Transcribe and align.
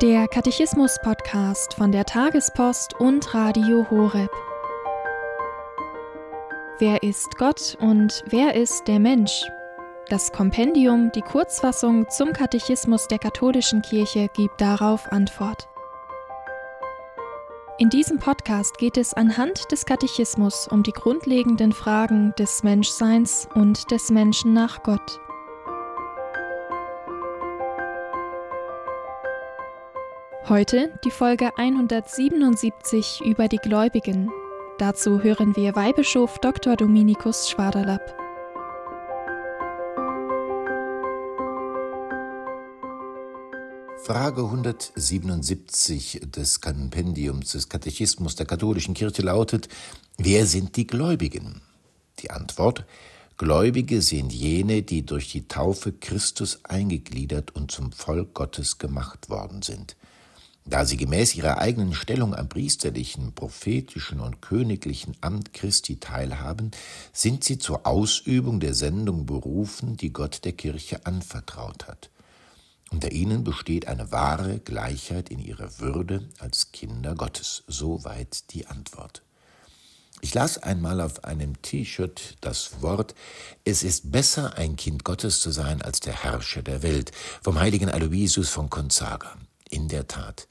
Der 0.00 0.28
Katechismus-Podcast 0.28 1.74
von 1.74 1.92
der 1.92 2.06
Tagespost 2.06 2.98
und 2.98 3.34
Radio 3.34 3.84
Horeb. 3.90 4.30
Wer 6.78 7.02
ist 7.02 7.36
Gott 7.36 7.76
und 7.80 8.24
wer 8.26 8.54
ist 8.54 8.88
der 8.88 8.98
Mensch? 8.98 9.44
Das 10.08 10.32
Kompendium, 10.32 11.12
die 11.14 11.20
Kurzfassung 11.20 12.08
zum 12.08 12.32
Katechismus 12.32 13.08
der 13.08 13.18
katholischen 13.18 13.82
Kirche, 13.82 14.28
gibt 14.34 14.58
darauf 14.58 15.12
Antwort. 15.12 15.68
In 17.76 17.90
diesem 17.90 18.18
Podcast 18.18 18.78
geht 18.78 18.96
es 18.96 19.12
anhand 19.12 19.70
des 19.70 19.84
Katechismus 19.84 20.66
um 20.66 20.82
die 20.82 20.92
grundlegenden 20.92 21.72
Fragen 21.72 22.34
des 22.38 22.62
Menschseins 22.62 23.50
und 23.54 23.90
des 23.90 24.08
Menschen 24.08 24.54
nach 24.54 24.82
Gott. 24.82 25.20
Heute 30.50 30.90
die 31.04 31.12
Folge 31.12 31.56
177 31.56 33.20
über 33.24 33.46
die 33.46 33.58
Gläubigen. 33.58 34.32
Dazu 34.80 35.22
hören 35.22 35.54
wir 35.54 35.76
Weihbischof 35.76 36.40
Dr. 36.40 36.74
Dominikus 36.74 37.48
Schwaderlapp. 37.48 38.16
Frage 44.02 44.42
177 44.42 46.22
des 46.24 46.60
Kompendiums 46.60 47.52
des 47.52 47.68
Katechismus 47.68 48.34
der 48.34 48.46
katholischen 48.46 48.94
Kirche 48.94 49.22
lautet, 49.22 49.68
wer 50.18 50.46
sind 50.46 50.74
die 50.74 50.88
Gläubigen? 50.88 51.62
Die 52.18 52.32
Antwort, 52.32 52.86
Gläubige 53.36 54.02
sind 54.02 54.32
jene, 54.32 54.82
die 54.82 55.06
durch 55.06 55.30
die 55.30 55.46
Taufe 55.46 55.92
Christus 55.92 56.64
eingegliedert 56.64 57.54
und 57.54 57.70
zum 57.70 57.92
Volk 57.92 58.34
Gottes 58.34 58.78
gemacht 58.78 59.30
worden 59.30 59.62
sind. 59.62 59.94
Da 60.66 60.84
sie 60.84 60.96
gemäß 60.96 61.34
ihrer 61.34 61.58
eigenen 61.58 61.94
Stellung 61.94 62.34
am 62.34 62.48
priesterlichen, 62.48 63.32
prophetischen 63.34 64.20
und 64.20 64.42
königlichen 64.42 65.16
Amt 65.20 65.52
Christi 65.54 65.98
teilhaben, 65.98 66.70
sind 67.12 67.44
sie 67.44 67.58
zur 67.58 67.86
Ausübung 67.86 68.60
der 68.60 68.74
Sendung 68.74 69.26
berufen, 69.26 69.96
die 69.96 70.12
Gott 70.12 70.44
der 70.44 70.52
Kirche 70.52 71.06
anvertraut 71.06 71.88
hat. 71.88 72.10
Unter 72.90 73.12
ihnen 73.12 73.44
besteht 73.44 73.86
eine 73.88 74.10
wahre 74.12 74.58
Gleichheit 74.58 75.30
in 75.30 75.38
ihrer 75.38 75.78
Würde 75.78 76.28
als 76.38 76.72
Kinder 76.72 77.14
Gottes. 77.14 77.62
Soweit 77.66 78.52
die 78.52 78.66
Antwort. 78.66 79.22
Ich 80.22 80.34
las 80.34 80.58
einmal 80.58 81.00
auf 81.00 81.24
einem 81.24 81.62
T-Shirt 81.62 82.36
das 82.42 82.82
Wort, 82.82 83.14
es 83.64 83.82
ist 83.82 84.12
besser, 84.12 84.58
ein 84.58 84.76
Kind 84.76 85.04
Gottes 85.04 85.40
zu 85.40 85.50
sein, 85.50 85.80
als 85.80 86.00
der 86.00 86.12
Herrscher 86.12 86.62
der 86.62 86.82
Welt, 86.82 87.12
vom 87.42 87.58
heiligen 87.58 87.88
Aloysius 87.88 88.50
von 88.50 88.68
Gonzaga. 88.68 89.36
In 89.70 89.86
der 89.86 90.08
Tat, 90.08 90.48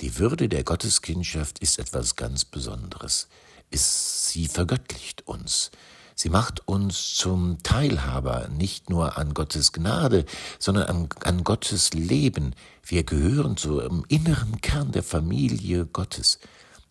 die 0.00 0.18
Würde 0.18 0.48
der 0.48 0.62
Gotteskindschaft 0.62 1.58
ist 1.60 1.78
etwas 1.78 2.16
ganz 2.16 2.44
Besonderes. 2.44 3.28
Es, 3.70 4.30
sie 4.30 4.46
vergöttlicht 4.46 5.26
uns. 5.26 5.70
Sie 6.14 6.28
macht 6.28 6.68
uns 6.68 7.14
zum 7.14 7.62
Teilhaber 7.62 8.48
nicht 8.48 8.90
nur 8.90 9.16
an 9.16 9.32
Gottes 9.32 9.72
Gnade, 9.72 10.26
sondern 10.58 10.84
an, 10.84 11.08
an 11.24 11.44
Gottes 11.44 11.94
Leben. 11.94 12.54
Wir 12.84 13.04
gehören 13.04 13.56
zum 13.56 14.04
inneren 14.08 14.60
Kern 14.60 14.92
der 14.92 15.02
Familie 15.02 15.86
Gottes. 15.86 16.38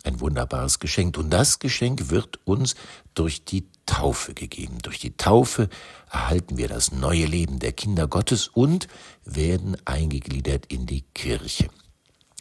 Ein 0.03 0.19
wunderbares 0.19 0.79
Geschenk. 0.79 1.17
Und 1.17 1.31
das 1.31 1.59
Geschenk 1.59 2.09
wird 2.09 2.39
uns 2.45 2.75
durch 3.13 3.43
die 3.43 3.67
Taufe 3.85 4.33
gegeben. 4.33 4.79
Durch 4.81 4.99
die 4.99 5.17
Taufe 5.17 5.69
erhalten 6.11 6.57
wir 6.57 6.67
das 6.67 6.91
neue 6.91 7.25
Leben 7.25 7.59
der 7.59 7.73
Kinder 7.73 8.07
Gottes 8.07 8.47
und 8.47 8.87
werden 9.25 9.75
eingegliedert 9.85 10.67
in 10.67 10.85
die 10.85 11.01
Kirche. 11.13 11.69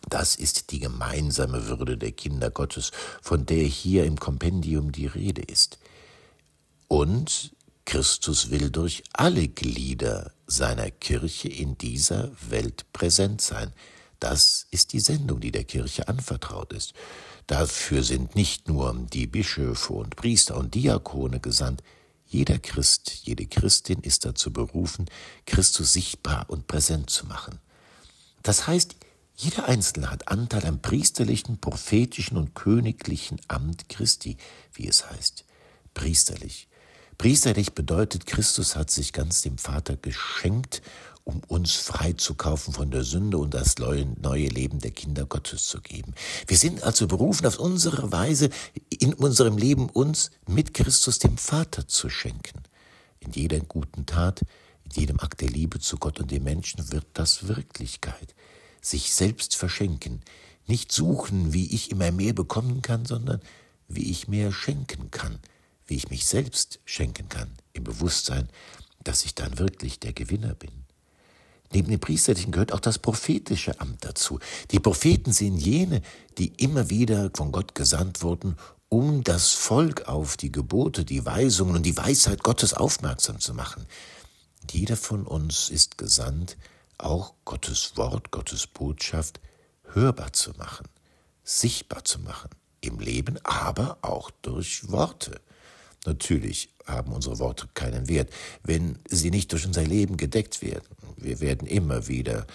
Das 0.08 0.36
ist 0.36 0.70
die 0.70 0.78
gemeinsame 0.78 1.66
Würde 1.66 1.98
der 1.98 2.12
Kinder 2.12 2.50
Gottes, 2.50 2.92
von 3.22 3.46
der 3.46 3.64
hier 3.64 4.04
im 4.04 4.20
Kompendium 4.20 4.92
die 4.92 5.06
Rede 5.06 5.42
ist. 5.42 5.78
Und 6.88 7.52
Christus 7.84 8.50
will 8.50 8.70
durch 8.70 9.02
alle 9.12 9.48
Glieder 9.48 10.32
seiner 10.46 10.90
Kirche 10.90 11.48
in 11.48 11.76
dieser 11.78 12.30
Welt 12.48 12.86
präsent 12.92 13.40
sein. 13.40 13.72
Das 14.20 14.66
ist 14.70 14.92
die 14.92 15.00
Sendung, 15.00 15.40
die 15.40 15.52
der 15.52 15.64
Kirche 15.64 16.08
anvertraut 16.08 16.72
ist. 16.72 16.94
Dafür 17.46 18.02
sind 18.02 18.34
nicht 18.34 18.68
nur 18.68 18.94
die 19.12 19.26
Bischöfe 19.26 19.92
und 19.92 20.16
Priester 20.16 20.56
und 20.56 20.74
Diakone 20.74 21.40
gesandt, 21.40 21.82
jeder 22.26 22.58
Christ, 22.58 23.20
jede 23.22 23.46
Christin 23.46 24.00
ist 24.00 24.24
dazu 24.24 24.52
berufen, 24.52 25.06
Christus 25.46 25.92
sichtbar 25.92 26.46
und 26.48 26.66
präsent 26.66 27.08
zu 27.08 27.26
machen. 27.26 27.60
Das 28.42 28.66
heißt, 28.66 28.96
jeder 29.36 29.68
Einzelne 29.68 30.10
hat 30.10 30.28
Anteil 30.28 30.66
am 30.66 30.80
priesterlichen, 30.80 31.58
prophetischen 31.58 32.36
und 32.36 32.54
königlichen 32.54 33.40
Amt 33.48 33.88
Christi, 33.88 34.38
wie 34.72 34.88
es 34.88 35.08
heißt. 35.08 35.44
Priesterlich. 35.94 36.68
Priesterlich 37.18 37.74
bedeutet, 37.74 38.26
Christus 38.26 38.76
hat 38.76 38.90
sich 38.90 39.12
ganz 39.12 39.42
dem 39.42 39.58
Vater 39.58 39.96
geschenkt, 39.96 40.82
um 41.26 41.42
uns 41.48 41.74
freizukaufen 41.74 42.72
von 42.72 42.90
der 42.90 43.04
Sünde 43.04 43.36
und 43.36 43.52
das 43.52 43.76
neue 43.78 44.48
Leben 44.48 44.78
der 44.78 44.92
Kinder 44.92 45.26
Gottes 45.26 45.66
zu 45.66 45.82
geben. 45.82 46.14
Wir 46.46 46.56
sind 46.56 46.82
also 46.82 47.06
berufen, 47.06 47.46
auf 47.46 47.58
unsere 47.58 48.10
Weise 48.12 48.48
in 48.88 49.12
unserem 49.12 49.58
Leben 49.58 49.90
uns 49.90 50.30
mit 50.46 50.72
Christus 50.72 51.18
dem 51.18 51.36
Vater 51.36 51.86
zu 51.86 52.08
schenken. 52.08 52.62
In 53.20 53.32
jeder 53.32 53.60
guten 53.60 54.06
Tat, 54.06 54.42
in 54.84 54.92
jedem 54.92 55.20
Akt 55.20 55.40
der 55.40 55.50
Liebe 55.50 55.80
zu 55.80 55.98
Gott 55.98 56.20
und 56.20 56.30
den 56.30 56.44
Menschen 56.44 56.90
wird 56.90 57.06
das 57.12 57.48
Wirklichkeit. 57.48 58.34
Sich 58.80 59.12
selbst 59.12 59.56
verschenken, 59.56 60.22
nicht 60.66 60.90
suchen, 60.90 61.52
wie 61.52 61.74
ich 61.74 61.90
immer 61.90 62.12
mehr 62.12 62.32
bekommen 62.32 62.80
kann, 62.80 63.04
sondern 63.04 63.40
wie 63.88 64.10
ich 64.10 64.28
mehr 64.28 64.52
schenken 64.52 65.10
kann 65.10 65.40
wie 65.86 65.96
ich 65.96 66.10
mich 66.10 66.26
selbst 66.26 66.80
schenken 66.84 67.28
kann, 67.28 67.50
im 67.72 67.84
Bewusstsein, 67.84 68.48
dass 69.04 69.24
ich 69.24 69.34
dann 69.34 69.58
wirklich 69.58 70.00
der 70.00 70.12
Gewinner 70.12 70.54
bin. 70.54 70.85
Neben 71.72 71.90
dem 71.90 72.00
Priesterlichen 72.00 72.52
gehört 72.52 72.72
auch 72.72 72.80
das 72.80 72.98
prophetische 72.98 73.80
Amt 73.80 74.04
dazu. 74.04 74.38
Die 74.70 74.80
Propheten 74.80 75.32
sind 75.32 75.58
jene, 75.58 76.02
die 76.38 76.52
immer 76.56 76.90
wieder 76.90 77.30
von 77.34 77.52
Gott 77.52 77.74
gesandt 77.74 78.22
wurden, 78.22 78.56
um 78.88 79.24
das 79.24 79.52
Volk 79.52 80.08
auf 80.08 80.36
die 80.36 80.52
Gebote, 80.52 81.04
die 81.04 81.26
Weisungen 81.26 81.76
und 81.76 81.82
die 81.84 81.96
Weisheit 81.96 82.42
Gottes 82.42 82.72
aufmerksam 82.74 83.40
zu 83.40 83.52
machen. 83.54 83.86
Jeder 84.70 84.96
von 84.96 85.26
uns 85.26 85.70
ist 85.70 85.98
gesandt, 85.98 86.56
auch 86.98 87.34
Gottes 87.44 87.96
Wort, 87.96 88.30
Gottes 88.30 88.66
Botschaft 88.66 89.40
hörbar 89.92 90.32
zu 90.32 90.50
machen, 90.52 90.86
sichtbar 91.44 92.04
zu 92.04 92.20
machen, 92.20 92.50
im 92.80 92.98
Leben, 92.98 93.38
aber 93.44 93.98
auch 94.02 94.30
durch 94.42 94.90
Worte. 94.90 95.40
Natürlich 96.06 96.70
haben 96.86 97.12
unsere 97.12 97.38
Worte 97.38 97.68
keinen 97.74 98.08
Wert, 98.08 98.30
wenn 98.62 98.98
sie 99.08 99.30
nicht 99.30 99.52
durch 99.52 99.66
unser 99.66 99.82
Leben 99.82 100.16
gedeckt 100.16 100.62
werden. 100.62 100.84
Wir 101.16 101.40
werden 101.40 101.66
immer 101.66 102.08
wieder 102.08 102.46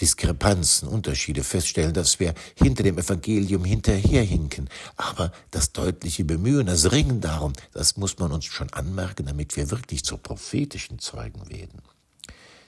Diskrepanzen, 0.00 0.88
Unterschiede 0.88 1.42
feststellen, 1.42 1.94
dass 1.94 2.20
wir 2.20 2.34
hinter 2.54 2.82
dem 2.82 2.98
Evangelium 2.98 3.64
hinterherhinken. 3.64 4.68
Aber 4.96 5.32
das 5.50 5.72
deutliche 5.72 6.24
Bemühen, 6.24 6.66
das 6.66 6.92
Ringen 6.92 7.20
darum, 7.20 7.54
das 7.72 7.96
muss 7.96 8.18
man 8.18 8.32
uns 8.32 8.44
schon 8.44 8.72
anmerken, 8.72 9.26
damit 9.26 9.56
wir 9.56 9.70
wirklich 9.70 10.04
zu 10.04 10.18
prophetischen 10.18 10.98
Zeugen 10.98 11.48
werden. 11.50 11.80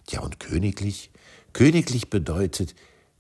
Ja, 0.09 0.21
und 0.21 0.41
königlich? 0.41 1.11
Königlich 1.53 2.09
bedeutet, 2.09 2.75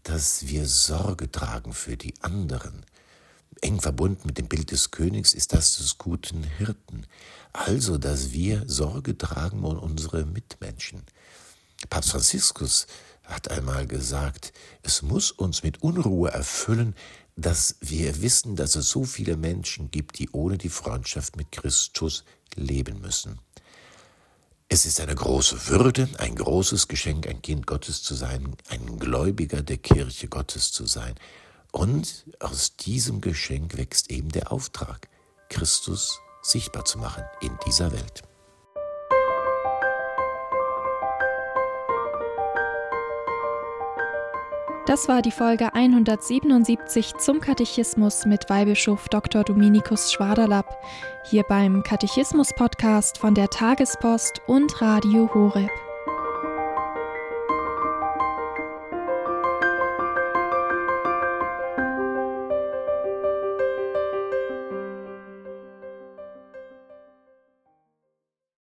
dass 0.04 0.46
wir 0.46 0.66
Sorge 0.66 1.30
tragen 1.30 1.72
für 1.74 1.96
die 1.96 2.14
anderen, 2.22 2.86
eng 3.62 3.80
verbunden 3.80 4.26
mit 4.26 4.38
dem 4.38 4.48
Bild 4.48 4.70
des 4.70 4.90
Königs 4.90 5.34
ist 5.34 5.52
das 5.52 5.76
des 5.76 5.98
guten 5.98 6.42
Hirten. 6.42 7.06
Also, 7.52 7.98
dass 7.98 8.32
wir 8.32 8.64
Sorge 8.66 9.16
tragen 9.16 9.64
um 9.64 9.78
unsere 9.78 10.24
Mitmenschen. 10.24 11.02
Papst 11.90 12.10
Franziskus 12.10 12.86
hat 13.24 13.50
einmal 13.50 13.86
gesagt, 13.86 14.52
es 14.82 15.02
muss 15.02 15.30
uns 15.30 15.62
mit 15.62 15.82
Unruhe 15.82 16.30
erfüllen, 16.30 16.94
dass 17.36 17.76
wir 17.80 18.20
wissen, 18.20 18.56
dass 18.56 18.74
es 18.74 18.90
so 18.90 19.04
viele 19.04 19.36
Menschen 19.36 19.90
gibt, 19.90 20.18
die 20.18 20.30
ohne 20.30 20.58
die 20.58 20.70
Freundschaft 20.70 21.36
mit 21.36 21.52
Christus 21.52 22.24
leben 22.56 23.00
müssen. 23.00 23.38
Es 24.68 24.84
ist 24.84 25.00
eine 25.00 25.14
große 25.14 25.68
Würde, 25.68 26.08
ein 26.18 26.34
großes 26.34 26.88
Geschenk, 26.88 27.26
ein 27.26 27.40
Kind 27.40 27.66
Gottes 27.66 28.02
zu 28.02 28.14
sein, 28.14 28.54
ein 28.68 28.98
Gläubiger 28.98 29.62
der 29.62 29.78
Kirche 29.78 30.28
Gottes 30.28 30.72
zu 30.72 30.86
sein. 30.86 31.14
Und 31.72 32.26
aus 32.40 32.76
diesem 32.76 33.20
Geschenk 33.20 33.76
wächst 33.76 34.10
eben 34.10 34.30
der 34.30 34.52
Auftrag, 34.52 35.08
Christus 35.50 36.20
sichtbar 36.42 36.84
zu 36.84 36.98
machen 36.98 37.24
in 37.40 37.56
dieser 37.66 37.92
Welt. 37.92 38.22
Das 44.88 45.06
war 45.06 45.20
die 45.20 45.30
Folge 45.30 45.74
177 45.74 47.18
zum 47.18 47.40
Katechismus 47.40 48.24
mit 48.24 48.48
Weihbischof 48.48 49.10
Dr. 49.10 49.44
Dominikus 49.44 50.10
Schwaderlapp, 50.10 50.82
hier 51.26 51.42
beim 51.42 51.82
Katechismus-Podcast 51.82 53.18
von 53.18 53.34
der 53.34 53.50
Tagespost 53.50 54.40
und 54.46 54.80
Radio 54.80 55.28
Horeb. 55.34 55.70